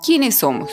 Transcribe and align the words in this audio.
¿Quiénes 0.00 0.36
somos? 0.36 0.70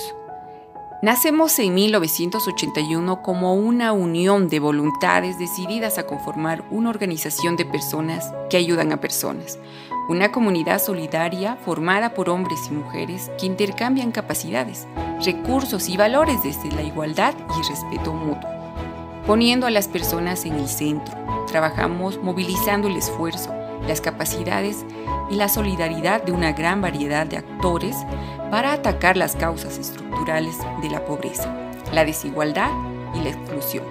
Nacemos 1.01 1.57
en 1.57 1.73
1981 1.73 3.23
como 3.23 3.55
una 3.55 3.91
unión 3.91 4.49
de 4.49 4.59
voluntades 4.59 5.39
decididas 5.39 5.97
a 5.97 6.05
conformar 6.05 6.63
una 6.69 6.91
organización 6.91 7.57
de 7.57 7.65
personas 7.65 8.31
que 8.51 8.57
ayudan 8.57 8.91
a 8.91 9.01
personas, 9.01 9.57
una 10.09 10.31
comunidad 10.31 10.79
solidaria 10.79 11.57
formada 11.65 12.13
por 12.13 12.29
hombres 12.29 12.59
y 12.69 12.73
mujeres 12.73 13.31
que 13.39 13.47
intercambian 13.47 14.11
capacidades, 14.11 14.87
recursos 15.23 15.89
y 15.89 15.97
valores 15.97 16.43
desde 16.43 16.71
la 16.71 16.83
igualdad 16.83 17.33
y 17.59 17.67
respeto 17.67 18.13
mutuo, 18.13 18.49
poniendo 19.25 19.65
a 19.65 19.71
las 19.71 19.87
personas 19.87 20.45
en 20.45 20.53
el 20.53 20.67
centro. 20.67 21.15
Trabajamos 21.47 22.21
movilizando 22.21 22.87
el 22.87 22.95
esfuerzo, 22.95 23.51
las 23.87 24.01
capacidades 24.01 24.85
y 25.31 25.35
la 25.35 25.49
solidaridad 25.49 26.23
de 26.23 26.31
una 26.31 26.53
gran 26.53 26.81
variedad 26.81 27.25
de 27.25 27.37
actores 27.37 27.95
para 28.55 28.71
atacar 28.71 29.17
las 29.17 29.35
causas 29.35 29.77
estructurales 29.77 30.55
de 30.81 30.89
la 30.89 31.03
pobreza, 31.03 31.53
la 31.91 32.05
desigualdad 32.05 32.71
y 33.13 33.19
la 33.19 33.31
exclusión. 33.31 33.83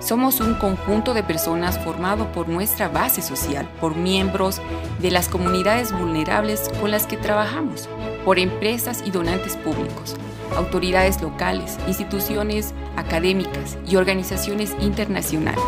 Somos 0.00 0.40
un 0.40 0.54
conjunto 0.54 1.14
de 1.14 1.22
personas 1.22 1.78
formado 1.78 2.32
por 2.32 2.48
nuestra 2.48 2.88
base 2.88 3.22
social, 3.22 3.68
por 3.80 3.94
miembros 3.94 4.60
de 4.98 5.12
las 5.12 5.28
comunidades 5.28 5.96
vulnerables 5.96 6.68
con 6.80 6.90
las 6.90 7.06
que 7.06 7.16
trabajamos, 7.16 7.88
por 8.24 8.40
empresas 8.40 9.04
y 9.06 9.12
donantes 9.12 9.54
públicos, 9.54 10.16
autoridades 10.56 11.22
locales, 11.22 11.78
instituciones 11.86 12.74
académicas 12.96 13.78
y 13.86 13.94
organizaciones 13.94 14.74
internacionales. 14.80 15.62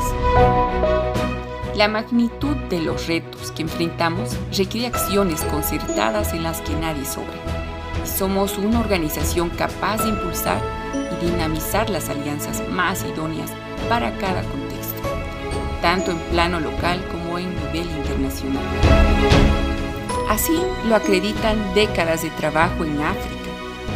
La 1.76 1.86
magnitud 1.86 2.56
de 2.68 2.80
los 2.80 3.06
retos 3.06 3.52
que 3.52 3.62
enfrentamos 3.62 4.36
requiere 4.58 4.88
acciones 4.88 5.42
concertadas 5.42 6.34
en 6.34 6.42
las 6.42 6.60
que 6.62 6.74
nadie 6.74 7.04
sobra. 7.04 7.59
Somos 8.04 8.58
una 8.58 8.80
organización 8.80 9.50
capaz 9.50 10.02
de 10.02 10.10
impulsar 10.10 10.60
y 10.94 11.26
dinamizar 11.26 11.88
las 11.90 12.08
alianzas 12.08 12.62
más 12.70 13.04
idóneas 13.04 13.50
para 13.88 14.16
cada 14.18 14.42
contexto, 14.42 15.00
tanto 15.82 16.10
en 16.10 16.18
plano 16.30 16.60
local 16.60 17.02
como 17.10 17.38
en 17.38 17.48
nivel 17.54 17.88
internacional. 17.98 18.64
Así 20.28 20.58
lo 20.86 20.96
acreditan 20.96 21.74
décadas 21.74 22.22
de 22.22 22.30
trabajo 22.30 22.84
en 22.84 23.00
África, 23.00 23.36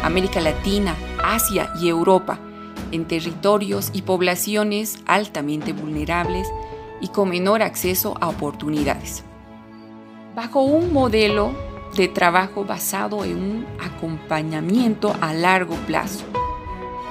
América 0.02 0.40
Latina, 0.40 0.94
Asia 1.22 1.70
y 1.80 1.88
Europa, 1.88 2.38
en 2.92 3.06
territorios 3.06 3.90
y 3.92 4.02
poblaciones 4.02 4.98
altamente 5.06 5.72
vulnerables 5.72 6.48
y 7.00 7.08
con 7.08 7.28
menor 7.28 7.62
acceso 7.62 8.16
a 8.20 8.28
oportunidades. 8.28 9.24
Bajo 10.34 10.62
un 10.62 10.92
modelo 10.92 11.52
de 11.96 12.08
trabajo 12.08 12.64
basado 12.64 13.24
en 13.24 13.36
un 13.36 13.66
acompañamiento 13.80 15.14
a 15.20 15.32
largo 15.32 15.76
plazo. 15.86 16.24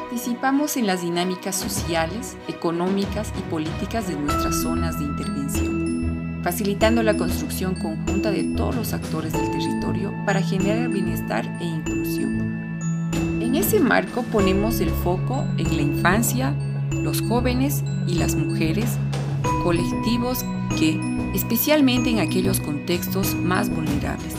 Participamos 0.02 0.78
en 0.78 0.88
las 0.88 1.02
dinámicas 1.02 1.56
sociales, 1.56 2.38
económicas 2.48 3.32
y 3.38 3.42
políticas 3.50 4.08
de 4.08 4.16
nuestras 4.16 4.62
zonas 4.62 5.00
de 5.00 5.06
intervención, 5.06 6.42
facilitando 6.44 7.02
la 7.02 7.16
construcción 7.16 7.76
conjunta 7.76 8.30
de 8.30 8.44
todos 8.56 8.76
los 8.76 8.94
actores 8.94 9.34
del 9.34 9.50
territorio 9.50 10.14
para 10.26 10.42
generar 10.42 10.90
bienestar 10.90 11.46
e 11.62 11.66
inclusión. 11.66 13.12
En 13.42 13.56
ese 13.56 13.80
marco 13.80 14.24
ponemos 14.24 14.82
el 14.82 14.90
foco 14.90 15.46
en 15.58 15.78
la 15.78 15.82
infancia, 15.82 16.54
los 16.92 17.22
jóvenes 17.22 17.84
y 18.06 18.16
las 18.16 18.36
mujeres 18.36 18.98
colectivos 19.64 20.46
que, 20.78 21.00
especialmente 21.34 22.10
en 22.10 22.20
aquellos 22.20 22.60
contextos 22.60 23.34
más 23.36 23.70
vulnerables, 23.70 24.36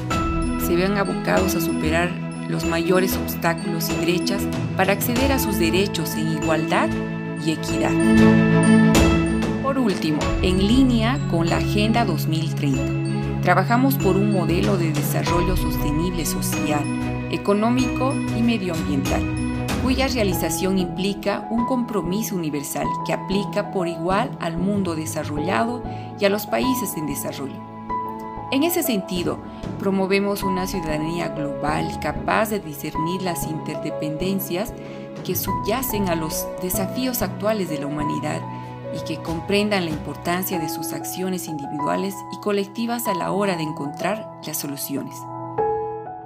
se 0.65 0.77
vean 0.77 0.97
abocados 0.97 1.55
a 1.55 1.61
superar 1.61 2.11
los 2.49 2.65
mayores 2.65 3.17
obstáculos 3.17 3.91
y 3.91 4.05
brechas 4.05 4.43
para 4.77 4.93
acceder 4.93 5.33
a 5.33 5.39
sus 5.39 5.59
derechos 5.59 6.15
en 6.15 6.33
igualdad 6.33 6.89
y 7.45 7.53
equidad. 7.53 7.93
Por 9.63 9.79
último, 9.79 10.19
en 10.43 10.67
línea 10.67 11.19
con 11.31 11.49
la 11.49 11.59
Agenda 11.59 12.05
2030, 12.05 13.43
trabajamos 13.43 13.97
por 13.97 14.17
un 14.17 14.33
modelo 14.33 14.77
de 14.77 14.93
desarrollo 14.93 15.57
sostenible 15.57 16.25
social, 16.25 16.85
económico 17.31 18.15
y 18.37 18.43
medioambiental 18.43 19.23
cuya 19.83 20.09
realización 20.09 20.79
implica 20.79 21.47
un 21.51 21.67
compromiso 21.67 22.37
universal 22.37 22.87
que 23.07 23.13
aplica 23.13 23.71
por 23.71 23.87
igual 23.87 24.31
al 24.41 24.57
mundo 24.57 24.97
desarrollado 24.97 25.83
y 26.19 26.25
a 26.25 26.31
los 26.31 26.47
países 26.47 26.97
en 26.97 27.07
desarrollo. 27.07 27.74
En 28.55 28.63
ese 28.63 28.85
sentido, 28.85 29.41
promovemos 29.81 30.45
una 30.45 30.69
ciudadanía 30.69 31.27
global 31.27 31.99
capaz 32.01 32.51
de 32.51 32.61
discernir 32.61 33.21
las 33.21 33.49
interdependencias 33.49 34.73
que 35.25 35.35
subyacen 35.35 36.09
a 36.09 36.15
los 36.15 36.47
desafíos 36.63 37.21
actuales 37.23 37.69
de 37.69 37.81
la 37.81 37.89
humanidad 37.89 38.41
y 38.95 39.03
que 39.03 39.21
comprendan 39.21 39.87
la 39.87 39.91
importancia 39.91 40.61
de 40.61 40.69
sus 40.69 40.93
acciones 40.93 41.49
individuales 41.49 42.15
y 42.33 42.41
colectivas 42.43 43.09
a 43.09 43.15
la 43.15 43.33
hora 43.33 43.57
de 43.57 43.65
encontrar 43.65 44.31
las 44.47 44.57
soluciones. 44.57 45.17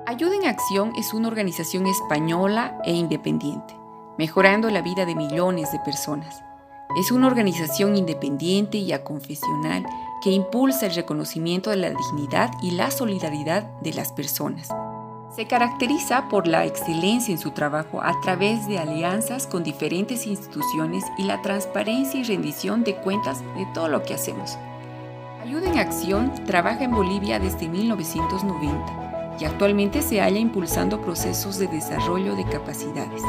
Ayuda 0.07 0.37
en 0.37 0.49
Acción 0.49 0.93
es 0.99 1.15
una 1.15 1.29
organización 1.29 1.87
española 1.87 2.79
e 2.85 2.93
independiente, 2.93 3.75
mejorando 4.19 4.69
la 4.69 4.83
vida 4.83 5.07
de 5.07 5.15
millones 5.15 5.73
de 5.73 5.79
personas. 5.79 6.45
Es 7.01 7.11
una 7.11 7.27
organización 7.27 7.97
independiente 7.97 8.77
y 8.77 8.93
aconfesional 8.93 9.87
que 10.23 10.31
impulsa 10.31 10.87
el 10.87 10.95
reconocimiento 10.95 11.71
de 11.71 11.77
la 11.77 11.91
dignidad 11.91 12.51
y 12.63 12.73
la 12.73 12.91
solidaridad 12.91 13.65
de 13.81 13.93
las 13.93 14.13
personas. 14.13 14.69
Se 15.35 15.47
caracteriza 15.47 16.29
por 16.29 16.49
la 16.49 16.65
excelencia 16.65 17.33
en 17.33 17.39
su 17.39 17.53
trabajo 17.53 18.03
a 18.03 18.19
través 18.23 18.67
de 18.67 18.79
alianzas 18.79 19.47
con 19.47 19.63
diferentes 19.63 20.27
instituciones 20.27 21.05
y 21.17 21.25
la 21.25 21.43
transparencia 21.43 22.19
y 22.19 22.25
rendición 22.25 22.83
de 22.83 22.97
cuentas 22.97 23.43
de 23.57 23.67
todo 23.75 23.89
lo 23.89 24.03
que 24.03 24.15
hacemos. 24.15 24.59
Ayuda 25.43 25.71
en 25.71 25.79
Acción 25.79 26.33
trabaja 26.45 26.85
en 26.85 26.91
Bolivia 26.91 27.39
desde 27.39 27.69
1990 27.69 29.37
y 29.41 29.45
actualmente 29.45 30.03
se 30.03 30.21
halla 30.21 30.39
impulsando 30.39 31.01
procesos 31.01 31.59
de 31.59 31.69
desarrollo 31.69 32.35
de 32.35 32.45
capacidades, 32.45 33.23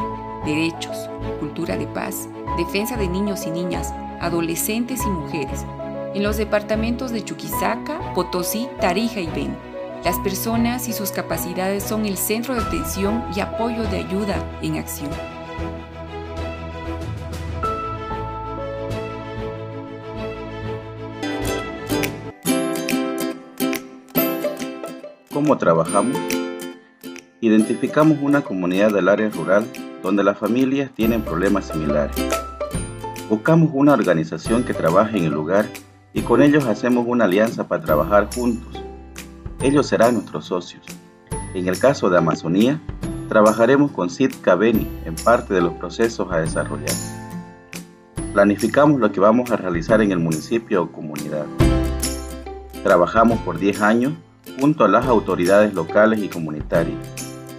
derechos, 0.45 1.09
cultura 1.39 1.77
de 1.77 1.85
paz, 1.87 2.27
defensa 2.57 2.97
de 2.97 3.07
niños 3.07 3.45
y 3.45 3.51
niñas, 3.51 3.93
adolescentes 4.19 5.01
y 5.05 5.09
mujeres, 5.09 5.65
en 6.13 6.23
los 6.23 6.37
departamentos 6.37 7.11
de 7.11 7.23
Chuquisaca, 7.23 8.13
Potosí, 8.13 8.67
Tarija 8.79 9.19
y 9.19 9.27
Beni. 9.27 9.55
Las 10.03 10.17
personas 10.19 10.87
y 10.87 10.93
sus 10.93 11.11
capacidades 11.11 11.83
son 11.83 12.05
el 12.05 12.17
centro 12.17 12.55
de 12.55 12.61
atención 12.61 13.23
y 13.35 13.41
apoyo 13.41 13.83
de 13.83 13.97
ayuda 13.97 14.35
en 14.61 14.77
acción. 14.77 15.09
cómo 25.39 25.57
trabajamos, 25.57 26.17
identificamos 27.39 28.17
una 28.21 28.41
comunidad 28.41 28.91
del 28.91 29.07
área 29.07 29.29
rural 29.29 29.65
donde 30.03 30.21
las 30.21 30.37
familias 30.37 30.91
tienen 30.93 31.21
problemas 31.21 31.67
similares. 31.67 32.13
Buscamos 33.29 33.69
una 33.73 33.93
organización 33.93 34.65
que 34.65 34.73
trabaje 34.73 35.17
en 35.17 35.23
el 35.23 35.31
lugar 35.31 35.65
y 36.13 36.21
con 36.21 36.41
ellos 36.41 36.65
hacemos 36.65 37.05
una 37.07 37.25
alianza 37.25 37.67
para 37.67 37.83
trabajar 37.83 38.29
juntos. 38.33 38.81
Ellos 39.61 39.87
serán 39.87 40.15
nuestros 40.15 40.45
socios. 40.45 40.83
En 41.53 41.67
el 41.67 41.79
caso 41.79 42.09
de 42.09 42.17
Amazonía, 42.17 42.79
trabajaremos 43.27 43.91
con 43.91 44.09
Sid 44.09 44.33
Caveni 44.41 44.87
en 45.05 45.15
parte 45.15 45.53
de 45.53 45.61
los 45.61 45.73
procesos 45.73 46.31
a 46.31 46.37
desarrollar. 46.37 46.95
Planificamos 48.33 48.99
lo 48.99 49.11
que 49.11 49.19
vamos 49.19 49.51
a 49.51 49.57
realizar 49.57 50.01
en 50.01 50.11
el 50.11 50.19
municipio 50.19 50.83
o 50.83 50.91
comunidad. 50.91 51.45
Trabajamos 52.83 53.39
por 53.39 53.59
10 53.59 53.81
años 53.81 54.13
junto 54.59 54.85
a 54.85 54.87
las 54.87 55.05
autoridades 55.05 55.73
locales 55.73 56.19
y 56.21 56.29
comunitarias 56.29 56.97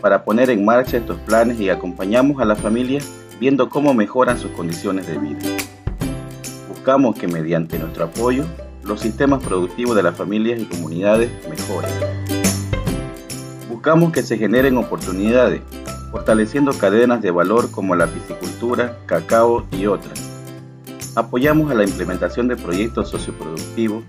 para 0.00 0.24
poner 0.24 0.50
en 0.50 0.64
marcha 0.64 0.96
estos 0.96 1.18
planes 1.18 1.60
y 1.60 1.68
acompañamos 1.68 2.40
a 2.40 2.44
las 2.44 2.60
familias 2.60 3.10
viendo 3.38 3.68
cómo 3.68 3.94
mejoran 3.94 4.38
sus 4.38 4.50
condiciones 4.52 5.06
de 5.06 5.18
vida. 5.18 5.38
Buscamos 6.80 7.14
que 7.14 7.28
mediante 7.28 7.78
nuestro 7.78 8.04
apoyo 8.04 8.42
los 8.84 9.02
sistemas 9.02 9.44
productivos 9.44 9.94
de 9.94 10.02
las 10.02 10.16
familias 10.16 10.58
y 10.58 10.64
comunidades 10.64 11.30
mejoren. 11.46 11.90
Buscamos 13.68 14.12
que 14.12 14.22
se 14.22 14.38
generen 14.38 14.78
oportunidades, 14.78 15.60
fortaleciendo 16.10 16.72
cadenas 16.72 17.20
de 17.20 17.32
valor 17.32 17.70
como 17.70 17.96
la 17.96 18.06
piscicultura, 18.06 18.96
cacao 19.04 19.66
y 19.72 19.84
otras. 19.84 20.26
Apoyamos 21.16 21.70
a 21.70 21.74
la 21.74 21.84
implementación 21.84 22.48
de 22.48 22.56
proyectos 22.56 23.10
socioproductivos 23.10 24.02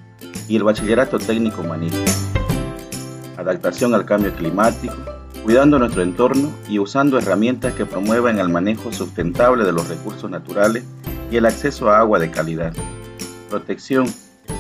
y 0.47 0.55
el 0.55 0.63
bachillerato 0.63 1.19
técnico 1.19 1.63
humanista 1.63 2.09
adaptación 3.35 3.93
al 3.93 4.05
cambio 4.05 4.33
climático, 4.33 4.95
cuidando 5.43 5.77
nuestro 5.77 6.03
entorno 6.03 6.49
y 6.69 6.79
usando 6.79 7.17
herramientas 7.17 7.73
que 7.73 7.85
promuevan 7.85 8.39
el 8.39 8.47
manejo 8.47 8.93
sustentable 8.93 9.65
de 9.65 9.73
los 9.73 9.89
recursos 9.89 10.31
naturales 10.31 10.85
y 11.31 11.37
el 11.37 11.45
acceso 11.45 11.89
a 11.89 11.99
agua 11.99 12.19
de 12.19 12.29
calidad. 12.29 12.73
Protección, 13.49 14.05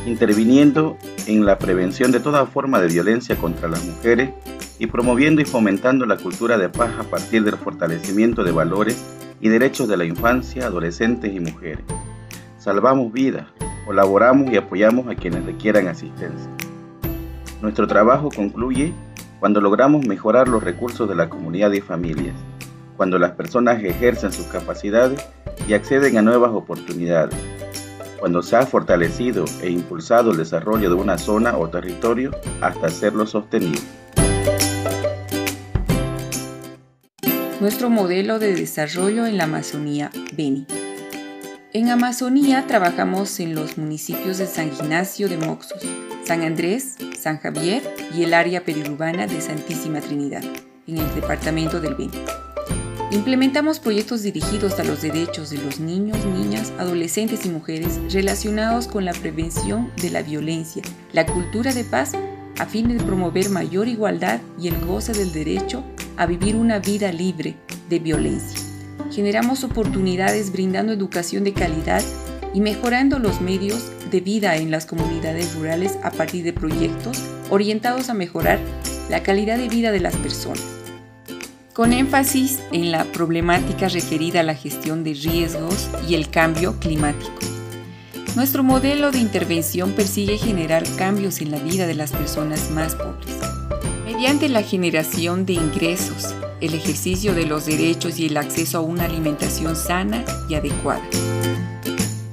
interviniendo 0.05 0.97
en 1.27 1.45
la 1.45 1.59
prevención 1.59 2.11
de 2.11 2.21
toda 2.21 2.45
forma 2.45 2.79
de 2.79 2.87
violencia 2.87 3.35
contra 3.35 3.67
las 3.67 3.83
mujeres 3.83 4.31
y 4.79 4.87
promoviendo 4.87 5.41
y 5.41 5.45
fomentando 5.45 6.05
la 6.05 6.17
cultura 6.17 6.57
de 6.57 6.69
paz 6.69 6.91
a 6.97 7.03
partir 7.03 7.43
del 7.43 7.57
fortalecimiento 7.57 8.43
de 8.43 8.51
valores 8.51 9.03
y 9.41 9.49
derechos 9.49 9.87
de 9.87 9.97
la 9.97 10.05
infancia, 10.05 10.65
adolescentes 10.65 11.33
y 11.33 11.39
mujeres. 11.39 11.83
Salvamos 12.57 13.11
vidas, 13.11 13.47
colaboramos 13.85 14.51
y 14.51 14.57
apoyamos 14.57 15.07
a 15.07 15.15
quienes 15.15 15.45
requieran 15.45 15.87
asistencia. 15.87 16.49
Nuestro 17.61 17.85
trabajo 17.85 18.29
concluye 18.33 18.93
cuando 19.39 19.59
logramos 19.59 20.05
mejorar 20.05 20.47
los 20.47 20.63
recursos 20.63 21.09
de 21.09 21.15
la 21.15 21.29
comunidad 21.29 21.71
y 21.73 21.81
familias, 21.81 22.35
cuando 23.01 23.17
las 23.17 23.31
personas 23.31 23.83
ejercen 23.83 24.31
sus 24.31 24.45
capacidades 24.45 25.25
y 25.67 25.73
acceden 25.73 26.19
a 26.19 26.21
nuevas 26.21 26.51
oportunidades, 26.51 27.35
cuando 28.19 28.43
se 28.43 28.55
ha 28.55 28.63
fortalecido 28.67 29.45
e 29.59 29.71
impulsado 29.71 30.29
el 30.29 30.37
desarrollo 30.37 30.87
de 30.87 30.93
una 30.93 31.17
zona 31.17 31.57
o 31.57 31.67
territorio 31.67 32.29
hasta 32.61 32.85
hacerlo 32.85 33.25
sostenible. 33.25 33.81
Nuestro 37.59 37.89
modelo 37.89 38.37
de 38.37 38.53
desarrollo 38.53 39.25
en 39.25 39.37
la 39.37 39.45
Amazonía, 39.45 40.11
Beni. 40.37 40.67
En 41.73 41.89
Amazonía 41.89 42.67
trabajamos 42.67 43.39
en 43.39 43.55
los 43.55 43.79
municipios 43.79 44.37
de 44.37 44.45
San 44.45 44.67
Ignacio 44.67 45.27
de 45.27 45.39
Moxos, 45.39 45.81
San 46.23 46.43
Andrés, 46.43 46.97
San 47.19 47.39
Javier 47.39 47.81
y 48.15 48.21
el 48.25 48.35
área 48.35 48.63
periurbana 48.63 49.25
de 49.25 49.41
Santísima 49.41 50.01
Trinidad, 50.01 50.43
en 50.85 50.99
el 50.99 51.15
departamento 51.15 51.81
del 51.81 51.95
Beni. 51.95 52.50
Implementamos 53.11 53.79
proyectos 53.79 54.23
dirigidos 54.23 54.79
a 54.79 54.85
los 54.85 55.01
derechos 55.01 55.49
de 55.49 55.57
los 55.57 55.81
niños, 55.81 56.23
niñas, 56.25 56.71
adolescentes 56.79 57.45
y 57.45 57.49
mujeres 57.49 57.99
relacionados 58.09 58.87
con 58.87 59.03
la 59.03 59.11
prevención 59.11 59.91
de 60.01 60.11
la 60.11 60.21
violencia, 60.21 60.81
la 61.11 61.25
cultura 61.25 61.73
de 61.73 61.83
paz, 61.83 62.13
a 62.57 62.65
fin 62.65 62.87
de 62.87 63.03
promover 63.03 63.49
mayor 63.49 63.89
igualdad 63.89 64.39
y 64.57 64.69
el 64.69 64.79
goce 64.85 65.11
del 65.11 65.33
derecho 65.33 65.83
a 66.15 66.25
vivir 66.25 66.55
una 66.55 66.79
vida 66.79 67.11
libre 67.11 67.57
de 67.89 67.99
violencia. 67.99 68.57
Generamos 69.11 69.65
oportunidades 69.65 70.53
brindando 70.53 70.93
educación 70.93 71.43
de 71.43 71.51
calidad 71.51 72.03
y 72.53 72.61
mejorando 72.61 73.19
los 73.19 73.41
medios 73.41 73.91
de 74.09 74.21
vida 74.21 74.55
en 74.55 74.71
las 74.71 74.85
comunidades 74.85 75.53
rurales 75.55 75.97
a 76.01 76.11
partir 76.11 76.45
de 76.45 76.53
proyectos 76.53 77.21
orientados 77.49 78.09
a 78.09 78.13
mejorar 78.13 78.59
la 79.09 79.21
calidad 79.21 79.57
de 79.57 79.67
vida 79.67 79.91
de 79.91 79.99
las 79.99 80.15
personas 80.15 80.80
con 81.81 81.93
énfasis 81.93 82.59
en 82.71 82.91
la 82.91 83.05
problemática 83.05 83.89
referida 83.89 84.41
a 84.41 84.43
la 84.43 84.53
gestión 84.53 85.03
de 85.03 85.15
riesgos 85.15 85.89
y 86.07 86.13
el 86.13 86.29
cambio 86.29 86.77
climático. 86.77 87.33
Nuestro 88.35 88.61
modelo 88.61 89.09
de 89.09 89.17
intervención 89.17 89.93
persigue 89.93 90.37
generar 90.37 90.83
cambios 90.95 91.41
en 91.41 91.49
la 91.49 91.57
vida 91.57 91.87
de 91.87 91.95
las 91.95 92.11
personas 92.11 92.69
más 92.69 92.93
pobres, 92.93 93.35
mediante 94.05 94.47
la 94.47 94.61
generación 94.61 95.47
de 95.47 95.53
ingresos, 95.53 96.35
el 96.59 96.75
ejercicio 96.75 97.33
de 97.33 97.47
los 97.47 97.65
derechos 97.65 98.19
y 98.19 98.27
el 98.27 98.37
acceso 98.37 98.77
a 98.77 98.81
una 98.81 99.05
alimentación 99.05 99.75
sana 99.75 100.23
y 100.47 100.53
adecuada. 100.53 101.01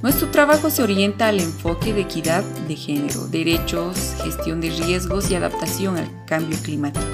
Nuestro 0.03 0.29
trabajo 0.29 0.69
se 0.69 0.83
orienta 0.83 1.27
al 1.27 1.39
enfoque 1.39 1.91
de 1.91 2.01
equidad 2.01 2.43
de 2.67 2.75
género, 2.75 3.25
derechos, 3.25 4.13
gestión 4.23 4.61
de 4.61 4.69
riesgos 4.69 5.31
y 5.31 5.33
adaptación 5.33 5.97
al 5.97 6.07
cambio 6.27 6.55
climático. 6.61 7.07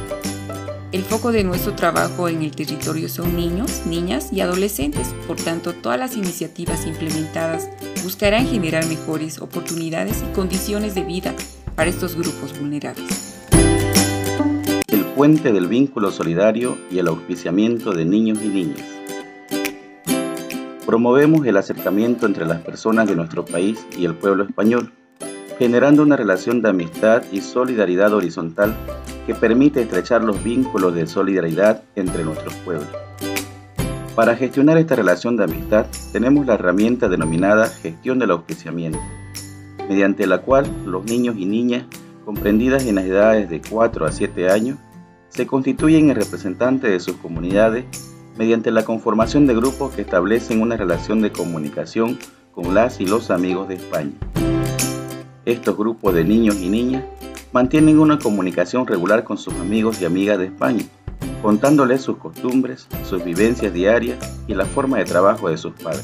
El 0.95 1.03
foco 1.03 1.33
de 1.33 1.43
nuestro 1.43 1.73
trabajo 1.73 2.29
en 2.29 2.41
el 2.41 2.55
territorio 2.55 3.09
son 3.09 3.35
niños, 3.35 3.81
niñas 3.85 4.31
y 4.31 4.39
adolescentes, 4.39 5.13
por 5.27 5.35
tanto 5.35 5.73
todas 5.73 5.99
las 5.99 6.15
iniciativas 6.15 6.87
implementadas 6.87 7.69
buscarán 8.01 8.47
generar 8.47 8.87
mejores 8.87 9.41
oportunidades 9.41 10.23
y 10.23 10.33
condiciones 10.33 10.95
de 10.95 11.03
vida 11.03 11.35
para 11.75 11.89
estos 11.89 12.15
grupos 12.15 12.57
vulnerables. 12.57 13.35
El 14.87 15.03
puente 15.17 15.51
del 15.51 15.67
vínculo 15.67 16.11
solidario 16.11 16.77
y 16.89 16.99
el 16.99 17.09
auspiciamiento 17.09 17.91
de 17.91 18.05
niños 18.05 18.39
y 18.41 18.47
niñas. 18.47 18.87
Promovemos 20.85 21.45
el 21.45 21.57
acercamiento 21.57 22.25
entre 22.25 22.45
las 22.45 22.61
personas 22.61 23.05
de 23.05 23.17
nuestro 23.17 23.43
país 23.43 23.85
y 23.97 24.05
el 24.05 24.15
pueblo 24.15 24.45
español, 24.45 24.93
generando 25.59 26.03
una 26.03 26.15
relación 26.15 26.61
de 26.61 26.69
amistad 26.69 27.21
y 27.33 27.41
solidaridad 27.41 28.13
horizontal 28.13 28.73
que 29.25 29.35
permite 29.35 29.81
estrechar 29.81 30.23
los 30.23 30.43
vínculos 30.43 30.93
de 30.93 31.07
solidaridad 31.07 31.83
entre 31.95 32.23
nuestros 32.23 32.53
pueblos. 32.55 32.89
Para 34.15 34.35
gestionar 34.35 34.77
esta 34.77 34.95
relación 34.95 35.35
de 35.35 35.43
amistad 35.43 35.87
tenemos 36.13 36.45
la 36.45 36.53
herramienta 36.53 37.09
denominada 37.09 37.67
gestión 37.67 38.17
del 38.19 38.31
auspiciamiento, 38.31 38.99
mediante 39.89 40.25
la 40.25 40.39
cual 40.39 40.65
los 40.85 41.03
niños 41.05 41.35
y 41.37 41.45
niñas 41.45 41.83
comprendidas 42.23 42.85
en 42.85 42.95
las 42.95 43.05
edades 43.05 43.49
de 43.49 43.61
4 43.61 44.05
a 44.05 44.11
7 44.11 44.49
años 44.49 44.77
se 45.29 45.45
constituyen 45.45 46.09
en 46.09 46.15
representantes 46.15 46.89
de 46.89 46.99
sus 46.99 47.17
comunidades 47.17 47.83
mediante 48.37 48.71
la 48.71 48.85
conformación 48.85 49.47
de 49.47 49.55
grupos 49.55 49.93
que 49.93 50.01
establecen 50.01 50.61
una 50.61 50.77
relación 50.77 51.21
de 51.21 51.31
comunicación 51.31 52.17
con 52.51 52.73
las 52.73 53.01
y 53.01 53.05
los 53.05 53.31
amigos 53.31 53.67
de 53.67 53.75
España. 53.75 54.13
Estos 55.45 55.77
grupos 55.77 56.13
de 56.13 56.23
niños 56.23 56.55
y 56.55 56.69
niñas 56.69 57.03
mantienen 57.55 57.99
una 57.99 58.19
comunicación 58.19 58.85
regular 58.85 59.23
con 59.23 59.37
sus 59.37 59.53
amigos 59.53 60.01
y 60.01 60.05
amigas 60.05 60.37
de 60.37 60.47
España, 60.47 60.83
contándoles 61.41 62.01
sus 62.01 62.17
costumbres, 62.17 62.85
sus 63.05 63.23
vivencias 63.23 63.73
diarias 63.73 64.17
y 64.45 64.53
la 64.53 64.65
forma 64.65 64.97
de 64.97 65.05
trabajo 65.05 65.47
de 65.47 65.57
sus 65.57 65.71
padres. 65.71 66.03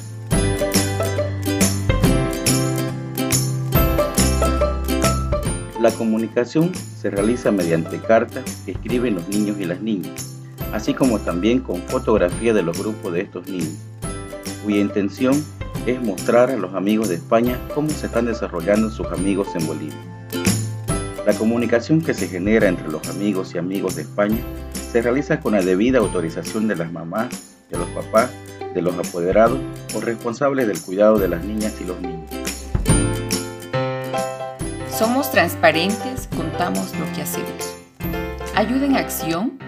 La 5.82 5.92
comunicación 5.92 6.72
se 6.74 7.10
realiza 7.10 7.52
mediante 7.52 8.00
cartas 8.00 8.62
que 8.64 8.72
escriben 8.72 9.16
los 9.16 9.28
niños 9.28 9.60
y 9.60 9.66
las 9.66 9.82
niñas, 9.82 10.38
así 10.72 10.94
como 10.94 11.20
también 11.20 11.60
con 11.60 11.82
fotografía 11.82 12.54
de 12.54 12.64
los 12.64 12.80
grupos 12.80 13.12
de 13.12 13.24
estos 13.24 13.46
niños, 13.50 13.76
cuya 14.64 14.80
intención 14.80 15.34
es 15.86 16.02
mostrar 16.02 16.50
a 16.50 16.56
los 16.56 16.74
amigos 16.76 17.10
de 17.10 17.16
España 17.16 17.60
cómo 17.76 17.90
se 17.90 18.06
están 18.06 18.24
desarrollando 18.24 18.90
sus 18.90 19.08
amigos 19.08 19.50
en 19.54 19.68
Bolivia. 19.68 20.21
La 21.26 21.34
comunicación 21.34 22.02
que 22.02 22.16
se 22.16 22.28
genera 22.28 22.68
entre 22.68 22.88
los 22.88 23.08
amigos 23.08 23.54
y 23.54 23.60
amigos 23.60 23.96
de 23.96 24.02
España 24.02 24.40
se 24.92 25.04
realiza 25.04 25.40
con 25.40 25.54
la 25.54 25.62
debida 25.62 26.00
autorización 26.00 26.68
de 26.68 26.76
las 26.76 26.92
mamás, 26.92 27.30
de 27.70 27.78
los 27.78 27.88
papás, 27.90 28.32
de 28.74 28.82
los 28.82 28.96
apoderados 28.96 29.60
o 29.96 30.02
responsables 30.02 30.66
del 30.66 30.82
cuidado 30.82 31.20
de 31.20 31.28
las 31.28 31.44
niñas 31.44 31.76
y 31.80 31.86
los 31.86 32.02
niños. 32.02 32.28
Somos 34.90 35.30
transparentes, 35.30 36.28
contamos 36.36 36.92
lo 36.98 37.06
que 37.14 37.22
hacemos. 37.22 37.76
Ayuda 38.56 38.88
en 38.88 38.96
acción 38.96 39.60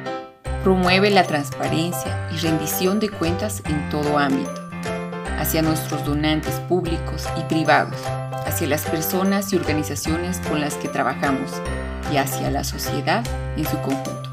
promueve 0.63 1.11
la 1.11 1.23
transparencia 1.23 2.29
y 2.33 2.37
rendición 2.37 2.99
de 2.99 3.09
cuentas 3.09 3.61
en 3.65 3.89
todo 3.89 4.17
ámbito, 4.17 4.69
hacia 5.37 5.61
nuestros 5.61 6.03
donantes 6.03 6.55
públicos 6.61 7.27
y 7.37 7.43
privados 7.43 7.97
hacia 8.53 8.67
las 8.67 8.83
personas 8.83 9.51
y 9.51 9.55
organizaciones 9.55 10.39
con 10.47 10.61
las 10.61 10.75
que 10.75 10.87
trabajamos 10.87 11.49
y 12.11 12.17
hacia 12.17 12.51
la 12.51 12.63
sociedad 12.63 13.25
en 13.57 13.65
su 13.65 13.79
conjunto. 13.79 14.29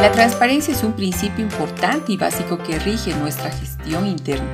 La 0.00 0.10
transparencia 0.10 0.72
es 0.72 0.82
un 0.82 0.94
principio 0.94 1.44
importante 1.44 2.12
y 2.12 2.16
básico 2.16 2.56
que 2.56 2.78
rige 2.78 3.14
nuestra 3.16 3.50
gestión 3.50 4.06
interna, 4.06 4.48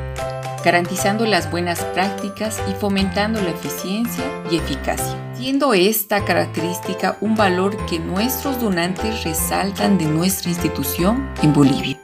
garantizando 0.64 1.26
las 1.26 1.48
buenas 1.48 1.80
prácticas 1.94 2.60
y 2.68 2.74
fomentando 2.74 3.40
la 3.40 3.50
eficiencia 3.50 4.24
y 4.50 4.56
eficacia, 4.56 5.14
siendo 5.34 5.72
esta 5.72 6.24
característica 6.24 7.18
un 7.20 7.36
valor 7.36 7.76
que 7.86 8.00
nuestros 8.00 8.60
donantes 8.60 9.22
resaltan 9.22 9.96
de 9.96 10.06
nuestra 10.06 10.50
institución 10.50 11.30
en 11.40 11.52
Bolivia. 11.52 12.00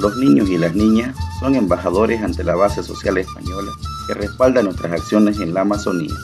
Los 0.00 0.16
niños 0.16 0.48
y 0.48 0.56
las 0.56 0.74
niñas 0.74 1.14
son 1.40 1.54
embajadores 1.54 2.22
ante 2.22 2.42
la 2.42 2.54
base 2.54 2.82
social 2.82 3.18
española 3.18 3.70
que 4.06 4.14
respalda 4.14 4.62
nuestras 4.62 4.92
acciones 4.92 5.38
en 5.40 5.52
la 5.52 5.60
Amazonía. 5.60 6.14